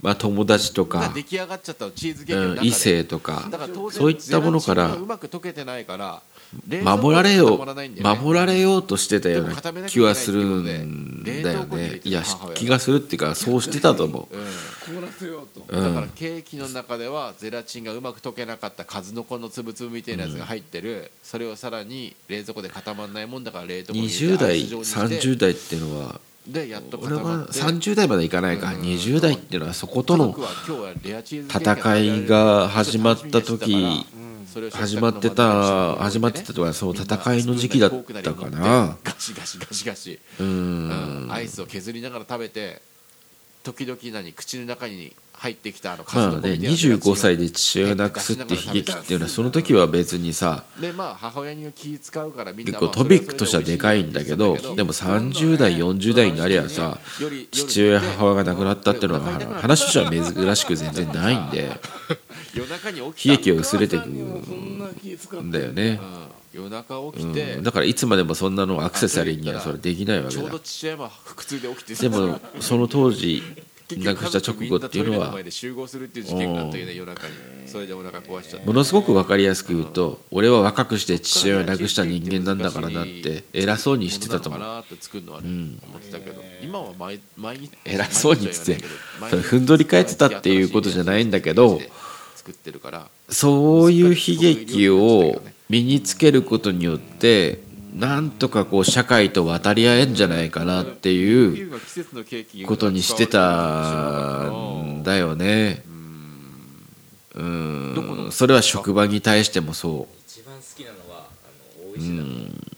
[0.00, 3.48] まあ友達とかが出来上がっちゃったのチーズケーキ異性とか。
[3.50, 6.22] だから当然そういったものからゼラチンがうまく溶けてないから
[6.66, 9.54] 守られよう守られようとしてたような
[9.88, 12.00] 気はするんだよね。
[12.04, 12.22] いや
[12.54, 14.36] 気がするっていうかそうしてたと思う。
[14.36, 14.44] うん。
[15.68, 24.98] だからケーキの中ではゼラチンがうまく溶けなかった数の子のつぶつぶみたいなやつが入ってる、それをさらに冷蔵庫で固まらないもんだから冷凍庫に入れ20代てアイス状にして。
[24.98, 27.52] 30代っていうのはでやっと俺は固まって。
[27.52, 28.68] 30代までいかないか。
[28.68, 30.34] 20代っていうのはそことの
[31.48, 34.06] 戦いが始まった時
[34.72, 38.96] 始まってた始まってたとかその戦いの時期だったかな。
[39.04, 41.26] ガシガシガシガシ、ううん。
[41.28, 41.32] ん。
[41.32, 42.80] アイスを削りながら食べて
[43.62, 56.98] 時々何口の中に入ってきたあのまあね数の子みたいなゼラチンを25歳で父親を亡くすって悲劇っていうのはその時は別にさでまあ母親に気使うからみんな結構トピックとしてはでかいんだけどでも30代40代になりゃさ
[57.52, 59.20] 父親母親が亡くなったっていうのは
[59.60, 61.70] 話としては珍しく全然ないんで
[62.54, 64.06] 悲劇を薄れていく
[65.18, 70.42] そんだよね、うん夜中起うきて、ん、だからいつまでもそんなのアクセサリーにはそれできないわけだ。
[70.42, 73.42] でもその当時
[73.96, 75.34] 亡くした直後っていうのは
[78.64, 84.62] ものすごく分かりやすく言うと俺は若くして父親を亡くした人間なんだからなって偉そうにしてたと思う
[87.84, 88.74] 偉そうにって
[89.42, 91.80] ふんどり返ってたっていうことじゃないんだけど
[93.30, 97.60] そういう悲劇を身につけることによって
[97.94, 101.70] なんとかこう社会と渡り合えんじゃないかなっていう
[102.66, 105.82] ことにしてたんだよね。
[107.34, 108.28] うん。
[108.30, 111.48] それは職場に対してもそ一番好きなのはあ
[111.86, 112.22] の大石田の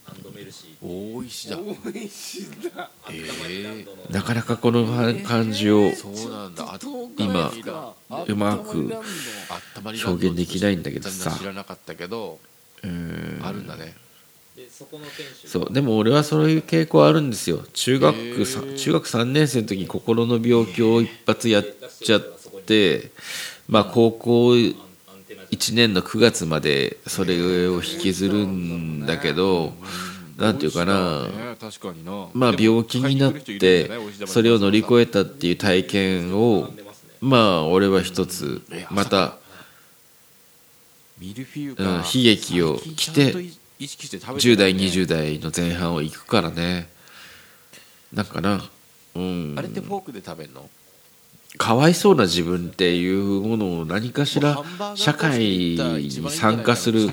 [0.05, 1.17] ハンドメルシー。
[1.17, 1.57] 大石だ。
[1.57, 2.71] 美味しいんだ。
[2.77, 4.87] あったまりランドのうなかなかこの
[5.25, 5.91] 感じを
[7.17, 7.53] 今
[8.11, 8.93] あうまく
[9.85, 11.31] 表現できないんだけどさ。
[11.31, 12.39] 知らなかったけど
[12.83, 13.41] うん。
[13.43, 13.85] あるんだね。
[13.87, 14.10] で
[14.69, 15.73] そこの店主そう。
[15.73, 17.65] でも俺はそういう傾向あるんですよ。
[17.73, 21.65] 中学さ中学3年生の時に心の病気を一発やっ
[22.03, 22.21] ちゃっ
[22.67, 23.11] て
[23.69, 29.73] まあ高校1年の9月までそれを引きずるんだけど
[30.37, 31.27] なんていうかな。
[31.27, 31.57] ね。
[31.61, 32.29] 確かにな。
[32.33, 33.91] まあ病気になって
[34.27, 36.69] それを乗り越えたっていう体験を
[37.21, 39.37] まあ俺は一つまた
[41.21, 41.35] 悲
[42.15, 43.35] 劇を着て
[43.81, 46.89] 意識して食べて10代たね20代の前半を行くからね。
[48.13, 48.63] なんかな。
[49.15, 49.55] うん。
[49.59, 50.69] あれってフォークで食べるの？
[51.57, 54.63] かわいそうな自分っていうものを何かしら
[54.95, 57.09] 社会に参加する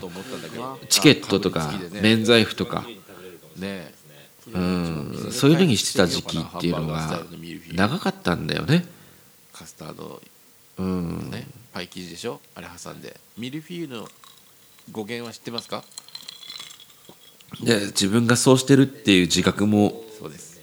[0.90, 1.72] チケットとか
[2.04, 2.86] 免罪符とか、
[3.58, 3.96] ね。
[4.54, 7.22] うん、そういうのにしてた時期っていうのが
[7.74, 8.86] 長かったんだよね。
[9.54, 10.22] カスタード。
[10.78, 11.48] うん、ね。
[11.74, 12.40] パイ生地でしょ？
[12.56, 13.18] あれ挟んで。
[13.38, 14.08] ミルフィーユの
[14.92, 15.84] 語源は知ってますか？
[17.62, 20.04] で自分がそうしてるっていう自覚も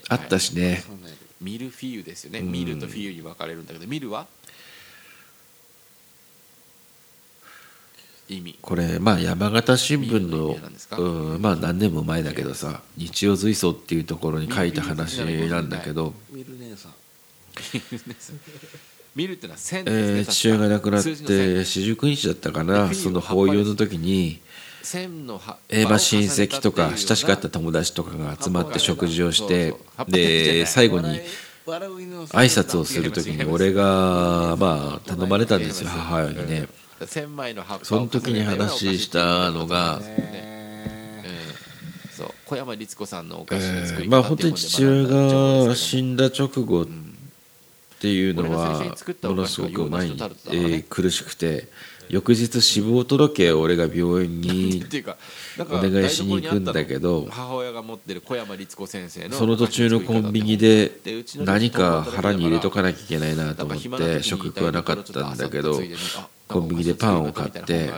[0.09, 0.85] あったしね、
[1.41, 2.41] ミルフィーユですよね。
[2.41, 2.53] うん。
[2.53, 4.27] ミルとフィーユに分かれるんだけどミルは？
[8.29, 8.59] 意味。
[8.61, 10.57] これまあ山形新聞の
[10.99, 16.93] うんまあ何年も前だけどさ日曜随想っていうところに書いた話なんだけど、ミル姉さん。
[19.15, 24.41] ミルってのは線えーですね父親が亡くなって四十九日だったかなその法要の時に
[25.69, 29.75] えーまあ親戚とか親しかった友達とかが集まって食事をして
[30.09, 31.21] で最後に
[31.67, 36.69] 挨拶をする時に俺がまあ頼まれたんですよ母親にね。
[37.83, 40.01] その時に話したのが
[42.47, 46.87] 小山律子さんのお菓え子の作り方ーまあ本当に父親が死死んだ直後っ
[47.99, 51.69] ていうのはものすごく前に、えー苦しくて
[52.09, 55.17] 翌日死亡届を俺が病院にっていうか
[55.59, 60.93] なんお願いしに行くんだけど母親が持ってる小山律子先生のその途中のコンビニで
[61.37, 65.81] 何か腹に入れとかなきゃいけないなと思って食欲はなかったんだけど
[66.47, 67.91] コンビニでパンを買ってえ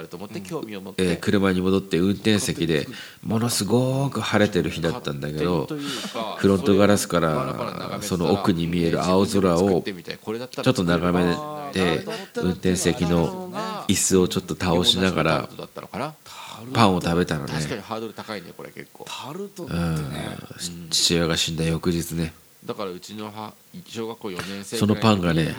[1.15, 2.87] ー車に戻って運転席で
[3.23, 5.67] ものすごく晴れてる日だったんだけど
[6.39, 11.35] フロントガラスからその奥に見える青空をちょっと眺め
[11.73, 12.05] て
[12.37, 13.53] 運転席の
[13.89, 15.49] 椅子をちょっと倒しながら
[16.73, 17.53] パンを食べたのね。
[17.53, 19.05] 確かにハードル高いねこれ結構。
[19.07, 20.11] タルトってうん。
[20.11, 20.39] ね
[20.91, 22.33] 父親が死んだ翌日ね
[22.67, 23.55] だからうちの母
[23.87, 25.55] 小学校4年生そのパンがね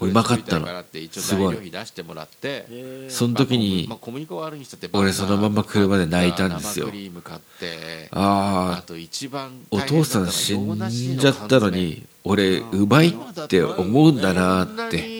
[0.00, 2.66] うまかったの作りたいからって一応すごい材料費出してもらって
[3.08, 15.18] その時にまあ小麦粉悪いにしたって俺そのまま車で泣いたんですよ生クリーム買ってああと一番お父さん死んじゃったのに俺うまいって思うんだなって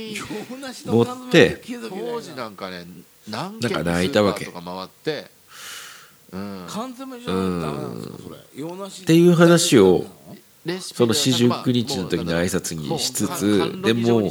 [0.87, 1.61] 持って。
[1.88, 2.85] 当時なんかね
[3.29, 4.44] 何なんか泣いたわけ。
[4.44, 5.31] スーパーとか回って
[6.33, 6.66] うん。
[6.66, 6.70] っ
[9.07, 10.05] ていう話を
[10.81, 14.31] そので四十九日の時の挨拶にしつつ甘でも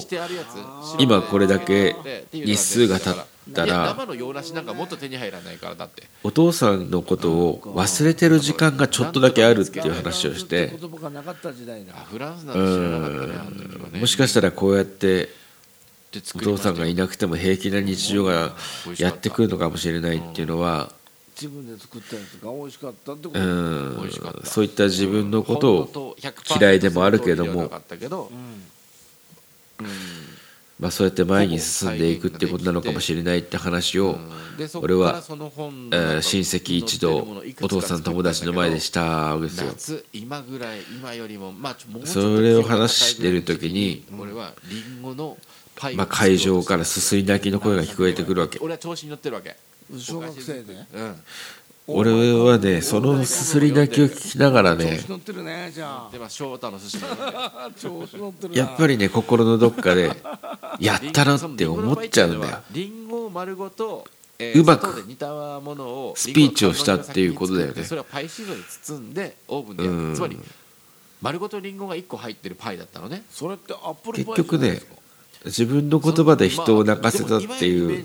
[0.99, 1.95] 今これだけ
[2.31, 3.95] 日数が経ったら
[6.23, 10.73] お父さんのことを忘れてる時間がちょっとだけあるっていう話をして
[13.99, 15.29] もしかしたらこうやって
[16.11, 18.55] でお父さんがいなくても平気な日常が
[18.97, 20.91] やってくるのかもしれないっていうのは
[21.39, 23.39] 自分で作ったやつが美味しかったってこと？
[23.39, 23.97] うん。
[24.01, 24.45] 美味しかった。
[24.45, 26.17] そういった自分のことを
[26.59, 27.45] 嫌いでもあるけれど。
[27.45, 27.69] も
[30.79, 34.19] まあそうやって前に進んでいくってことなのかもしれないって話を
[34.79, 37.17] 俺はえー親戚一同
[37.61, 39.67] お父さん友達の前でしたわけですよ。
[39.69, 45.37] 夏今ぐらい今よりもまあちょもうちょっそとれを話してる時に俺はリンゴの
[45.75, 48.59] パイをまあ会場からすすり泣きの声が聞こえてくるわけ。
[48.61, 49.55] 俺は調子に乗ってるわけ
[49.97, 50.73] 小学生で？
[50.93, 51.15] うん。
[51.89, 56.29] 俺はねそのすすり泣きを聞きながらね 調子乗ってるねじゃあ。
[56.29, 56.97] 翔太の寿司
[57.79, 60.11] 調子乗ってるなやっぱりね心のどっかで
[60.81, 62.59] やったなって思っちゃうんだよ。
[62.71, 64.05] リンゴを丸ごと、
[64.37, 64.87] えうまく
[66.15, 67.85] スピーチをしたっていうことだよね。
[67.85, 70.37] それをパイシートで包んでオーブンでつまり
[71.21, 73.23] 丸ごとリンゴが1個入ってるパイだったのね。
[73.31, 74.96] それってアップルパイ結局ねじゃないですか？
[75.45, 78.03] 自分の言葉で人を泣かせたってまあいう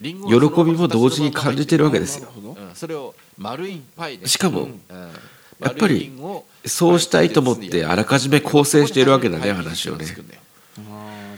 [0.00, 2.28] 喜びも同時に感じてるわけですよ。
[4.24, 4.80] しかもうん
[5.60, 6.12] やっぱり
[6.64, 10.06] そうしたいと思ってあらかじめ構成しているわけだね話をね。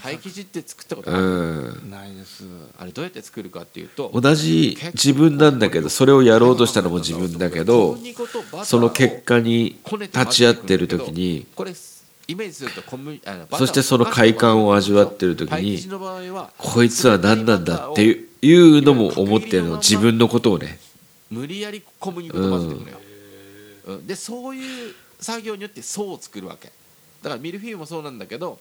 [0.01, 2.43] パイ生地って作ったことないです。
[2.79, 7.97] あれどうやって作るかっていうと同じ自分なんだけどそれをやろうとしたのも自分だけど
[8.63, 11.73] その結果に立ち会ってる時にこれ
[12.31, 15.77] イメージすると小麦あのそしてその快感を味わってる時に
[16.57, 20.79] こいつは何なんだっていういうのも思ってるの自分のことをね。
[21.29, 22.97] 無理やり小麦粉と混ぜていくのよ、
[23.87, 24.07] うん。
[24.07, 26.71] でそういう作業によって層を作るわけ。
[27.21, 28.59] だからミルフィーユもそうなんだけど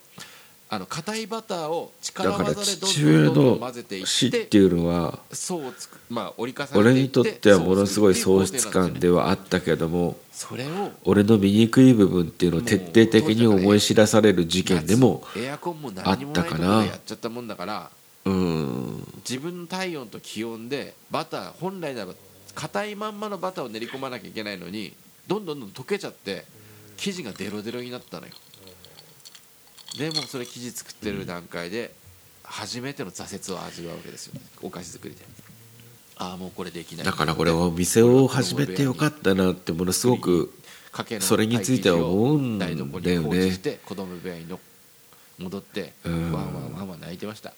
[0.72, 17.90] あの硬いバターを力だから技でどんどんどん混ぜてい死っってていうのは層をつくまあ折り重ねてい俺にとってはものすごい喪失感ではあったけどもそれを俺の醜い部分っていうのを徹底的に思い知らされる事件でも夏エアコンも何にもないところでやっちゃったもんだから
[18.26, 19.04] うん。
[19.28, 22.14] 自分の体温と気温でバター本来ならば
[22.54, 24.92] 硬いまんまのバターを練り込まなきゃいけないのに
[25.26, 26.44] どんどんどん溶けちゃって
[26.96, 28.32] 生地がデロデロになったのよ
[29.98, 31.92] でもそれ生地作ってる段階で
[32.44, 34.40] 初めての挫折を味わうわけですよね。
[34.62, 35.20] お菓子作りで。
[36.16, 37.06] ああもうこれできない。
[37.06, 40.52] だからこれはお店を始めてよかったなってものすごく
[40.92, 43.58] かけのそれについては思うんだよね。
[43.84, 44.60] 子供部屋にの
[45.38, 46.30] 戻ってワうん。
[46.30, 47.52] ンワンワンワン泣いてました。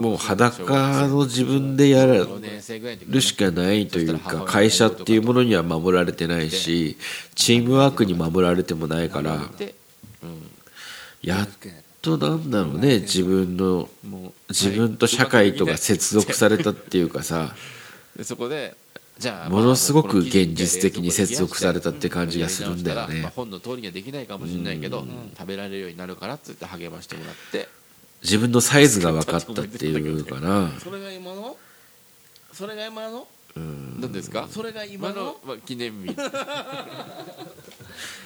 [0.00, 6.96] もう裸の自分でや4年生ぐらいの時にねるしかないというか会社っていうものには守られてないし
[7.36, 9.48] チームワークに守られてもないから。
[9.56, 9.76] で、
[10.24, 10.50] うん、
[11.26, 11.48] やっ
[12.00, 17.54] となんだろうね自分のもう自分と社会とが接続されたっていうかさ。
[18.16, 18.74] でそこで
[19.18, 23.20] じゃあものすごく現実的に接続されたって感じがするんだよね。
[23.22, 25.06] まあ本の通りにはできないかもしれないけど、
[25.38, 27.68] 食べられるようになるからって言って励ましてもらって。
[28.22, 30.72] 自分のサイズが分かったっていうかな。
[30.82, 31.56] それが今の？
[32.52, 33.26] それが今の？
[34.00, 34.48] 何ですか？
[34.50, 35.14] それが今の？
[35.14, 36.14] 今の、まあ、記念日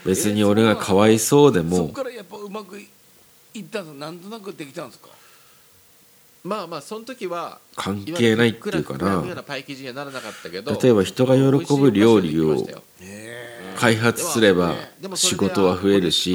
[0.04, 2.86] 別に俺がかわいそうでそこもからやっぱうまくい
[3.58, 5.08] ったんですなんとなくできたんですか？
[6.42, 9.22] まあまあその時は関係ないっていうかな。
[9.22, 9.28] 例
[10.88, 12.66] えば人が喜ぶ料理を
[13.76, 14.74] 開発すれば
[15.14, 16.34] 仕事は増えるし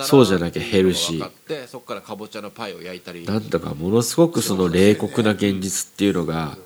[0.00, 1.04] そうじゃなきゃ減るし。
[1.04, 6.58] っていうのが分かってそこからかぼちゃのパイを焼いたりなんだかものすごくその冷酷な現実っていうのが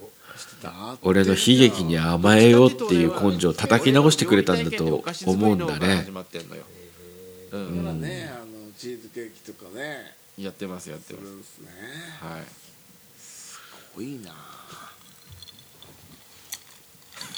[1.03, 5.97] 俺の悲劇に甘えようっていう根性を叩き直してくれたんだと思うんだね。
[5.97, 6.63] 始まってんのよ
[7.53, 8.03] うん。
[8.79, 10.15] チーズケーキとかね。
[10.39, 11.27] やってますやってます。
[11.27, 11.69] それですね。
[12.21, 12.43] はい。
[13.19, 13.61] す
[13.95, 14.33] ごいな。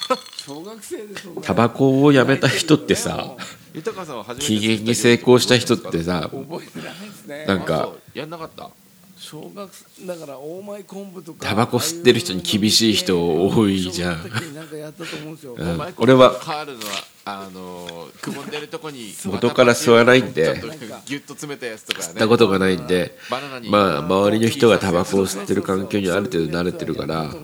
[0.47, 3.35] 小学生でタバコをやめた人ってさ
[4.39, 7.45] 機嫌に成功した人ってさ覚えてないですね。
[7.47, 8.71] なんかやんなかった
[9.17, 14.23] 小学生だから大前昆布とかタバコ吸ってる人に厳しい人多いじゃん。
[14.23, 15.77] 小学校の時になんかやったと思うんですよ、うん。
[15.77, 16.81] マイク俺はカールの
[17.27, 20.61] あのくぼんでるとこに元から吸わないんで
[21.07, 22.07] ギュッと詰めたやつとかね。
[22.09, 23.17] 吸ったことがないんで
[23.71, 27.35] まあ周りの人がタバコを吸ってる環境にある程度慣れてるから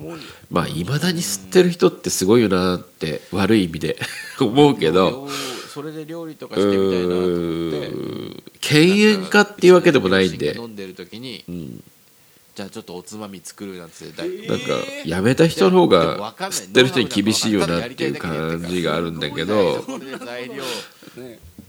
[0.50, 3.96] まあいまだに吸ってる人ってすごいよなって悪い意味で
[4.38, 5.28] 思うけど
[5.70, 8.80] それで料理とかうしてみたいなと思って敬
[9.12, 10.56] 遠家っていうわけでもないんで。
[10.56, 11.82] 飲んでる時にうん
[12.52, 14.74] じゃあちょっとおつまみ作るなんてなんか
[15.06, 18.16] やめた人の方が吸ってる人に厳しいよなっていう。
[18.16, 19.84] 感じがあるんだけど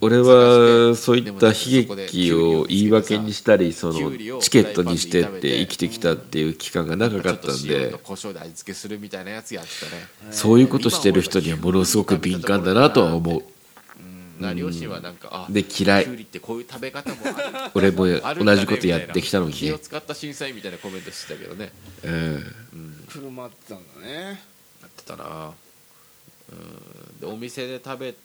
[0.01, 10.31] 俺はそういった悲劇を言い訳にしたりそのチケットにしてって生きてきたっていう期間が長かったんでと胡椒で味付けするみたいなやつやってたね。
[10.31, 13.43] そういうことしてる人にはものすごく敏感だなとは思う
[14.41, 16.03] な両親はなんかあで嫌い。
[16.05, 17.71] きゅうりってこういう食べ方もある。
[17.73, 19.57] 俺もあるんだね同じことやってきたのにね。
[19.57, 21.71] 気を使った審査員みたいなコメントしてたけどね。
[22.03, 22.43] うん。
[23.07, 24.41] 振る舞ってたんだね。
[24.81, 25.51] やってたな。
[26.51, 27.19] うん。
[27.19, 28.15] でお店で食べ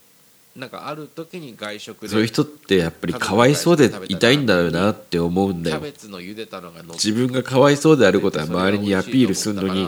[0.57, 5.77] なんかある時に外食でそういう人ってやっぱりかわいそうでいたいんだよなって思うんだよ。
[5.77, 9.87] キャベツの茹でたのが乗って自分がかわいそうであることは周りにアピールするのに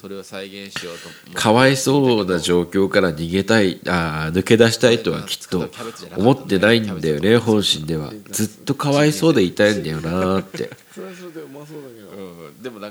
[0.00, 0.94] それを再現しよう
[1.32, 1.38] と。
[1.38, 5.68] かわいそうな状況から逃げたいあー抜け出したいとはきっと
[6.16, 8.12] 思ってないんだよね本心では。
[8.30, 10.70] ずっとかわいそうでいたいんだよなって。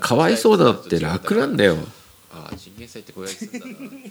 [0.00, 1.76] かわいそうなのって楽なんだよ。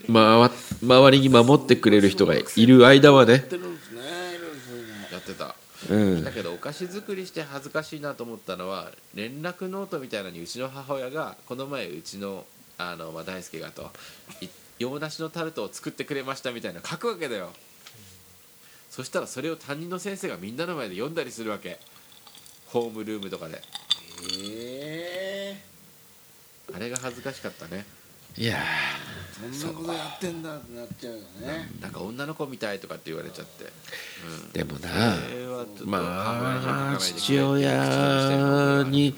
[0.08, 3.46] まあ周りに守ってくれる人がいる間はね。
[5.12, 5.56] やってた。
[5.90, 6.24] うん。
[6.24, 12.46] だけどお菓子作りして恥ずかしいなと思ったのは連絡ノートみたいなのにうちの母親がこの前うちの
[12.78, 13.92] あの、まあ、大輔がと
[14.42, 14.48] い
[14.80, 17.52] 洋梨のタルトを作ってくれましたみたいなの書くわけだよ。
[18.90, 21.80] そしたらそれを担任の先生がみんなの前で読んだりするわけ。
[22.68, 23.62] ホームルームとかで。
[24.32, 25.62] え
[26.74, 27.86] あれが恥ずかしかったね
[28.38, 28.58] いや
[29.50, 31.70] えそんなことやってんだってなっちゃうよね。
[31.80, 35.16] なんか女の子みたいとかって言われちゃって、うん、でもな
[35.86, 36.00] ま
[36.96, 39.14] あ父親に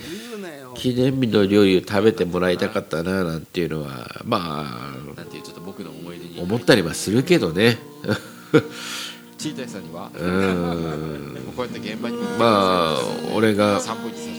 [0.76, 6.40] 記念日の料理を食べてもらいたかったななんていうのはまなんていうちょっと僕の思い出に。
[6.40, 7.78] あ思ったりはするけどね。
[9.38, 10.12] チータイさんには？
[10.14, 11.38] うん。
[11.56, 12.18] こうやって現場に。
[12.18, 13.00] もまあ
[13.34, 14.39] 俺が3ポイント差し上げます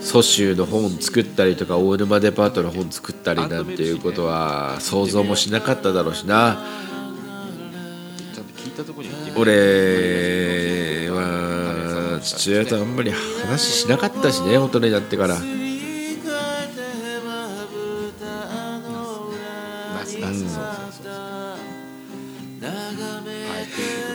[0.00, 6.58] 蘇州の本作ったりとか大沼デパートの本作ったりなんていうことは想像もしなかっただろうしな。
[9.36, 15.36] 俺は父親とあんまり話しなかったしね大人になってから。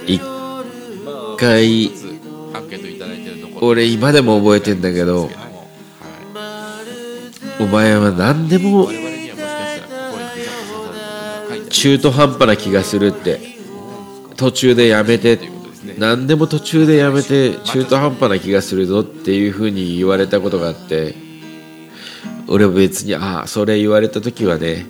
[0.07, 0.21] 一
[1.37, 1.91] 回
[3.61, 5.44] 俺今でも覚えてんだけどはい
[7.65, 8.89] お前は何でも
[11.71, 13.39] 中途半端な気がするって
[14.37, 15.39] 途中でやめて
[15.97, 21.15] 何でも途中でやめて中途半端な気がするぞっていうふうに言われたことがあって
[22.47, 24.85] 俺は別にああそれ言われた時はね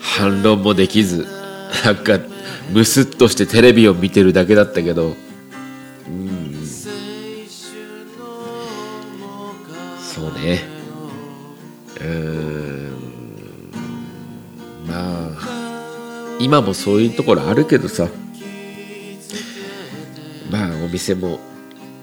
[0.00, 1.24] 反論もできず
[1.84, 2.18] なんか
[2.72, 5.14] ムスッとしてテレビを見てるだけだったけど
[6.08, 6.66] うん。
[10.20, 10.69] そうね。
[16.40, 18.08] 今もそういうところあるけどさ。
[20.50, 21.38] まあお店も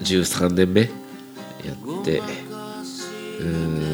[0.02, 0.82] 13年目。
[0.82, 2.22] やって。
[3.40, 3.44] う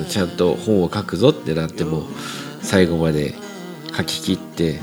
[0.04, 2.08] んちゃんと本を書くぞってなっても
[2.62, 3.34] 最後まで
[3.96, 4.80] 書き切って、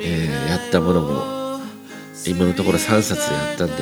[0.00, 1.60] えーやったものも
[2.26, 3.74] 今のところ3冊やったんで。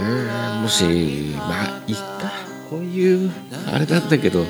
[0.00, 0.84] うんもし
[1.36, 2.00] まあいいか。
[2.68, 3.30] こういう
[3.66, 4.40] あれなんだけど。
[4.40, 4.48] うん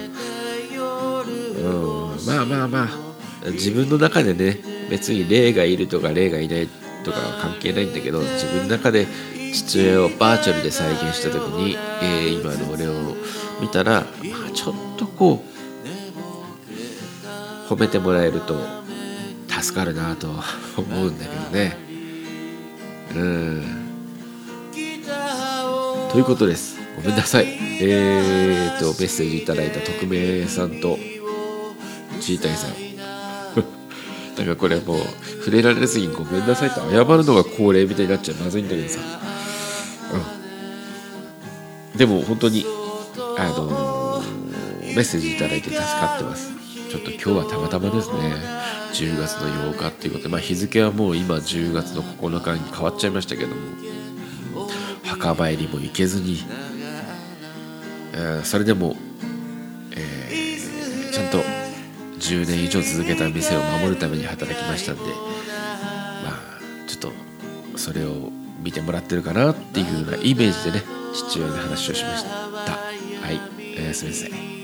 [2.26, 3.09] まあまあまあ。
[3.46, 4.58] 自分の中でね
[4.90, 6.68] 別に霊がいるとか霊がいない
[7.04, 9.06] とかは関係ないんだけど自分の中で
[9.52, 13.16] 父親をバーチャルで再現した時に、えー今の俺を
[13.60, 14.06] 見たら、ま
[14.48, 15.50] あ、ちょっとこう
[17.68, 18.56] 褒めてもらえると
[19.48, 20.28] 助かるなと
[20.76, 21.76] 思うんだけどね。
[23.14, 23.64] うん。
[26.10, 26.78] ということです。
[26.96, 27.46] ごめんなさい。
[27.82, 30.98] えー、とメッセージいただいた匿名さんと
[32.20, 32.89] チータイさん。
[34.36, 34.98] なんかこれもう
[35.44, 39.00] 触れられずにごめんなさいと謝るのが恒例みたいになっちゃまずいんだけどさ、
[41.92, 42.64] うん、でも本当に
[43.38, 44.22] あの
[44.82, 46.52] メッセージいただいて助かってます。
[46.90, 48.60] ちょっと今日はたまたまですね。
[48.92, 53.54] 10月の8日っていうことで、まあ、日付はもう今10月の9日に変わっちゃいましたけども。
[55.04, 56.38] 墓参りも行けずに、
[58.14, 58.96] えーそれでも、
[59.92, 61.59] えーちゃんと
[62.20, 65.10] 10年以上続けた店を守るために働きましたんでま
[66.28, 67.12] あちょっと
[67.78, 68.30] それを
[68.62, 72.30] 見てもらってるかなっていうようなイメージでね父親の話をしました。
[72.30, 73.40] はい、
[73.78, 74.59] おやすみなさい。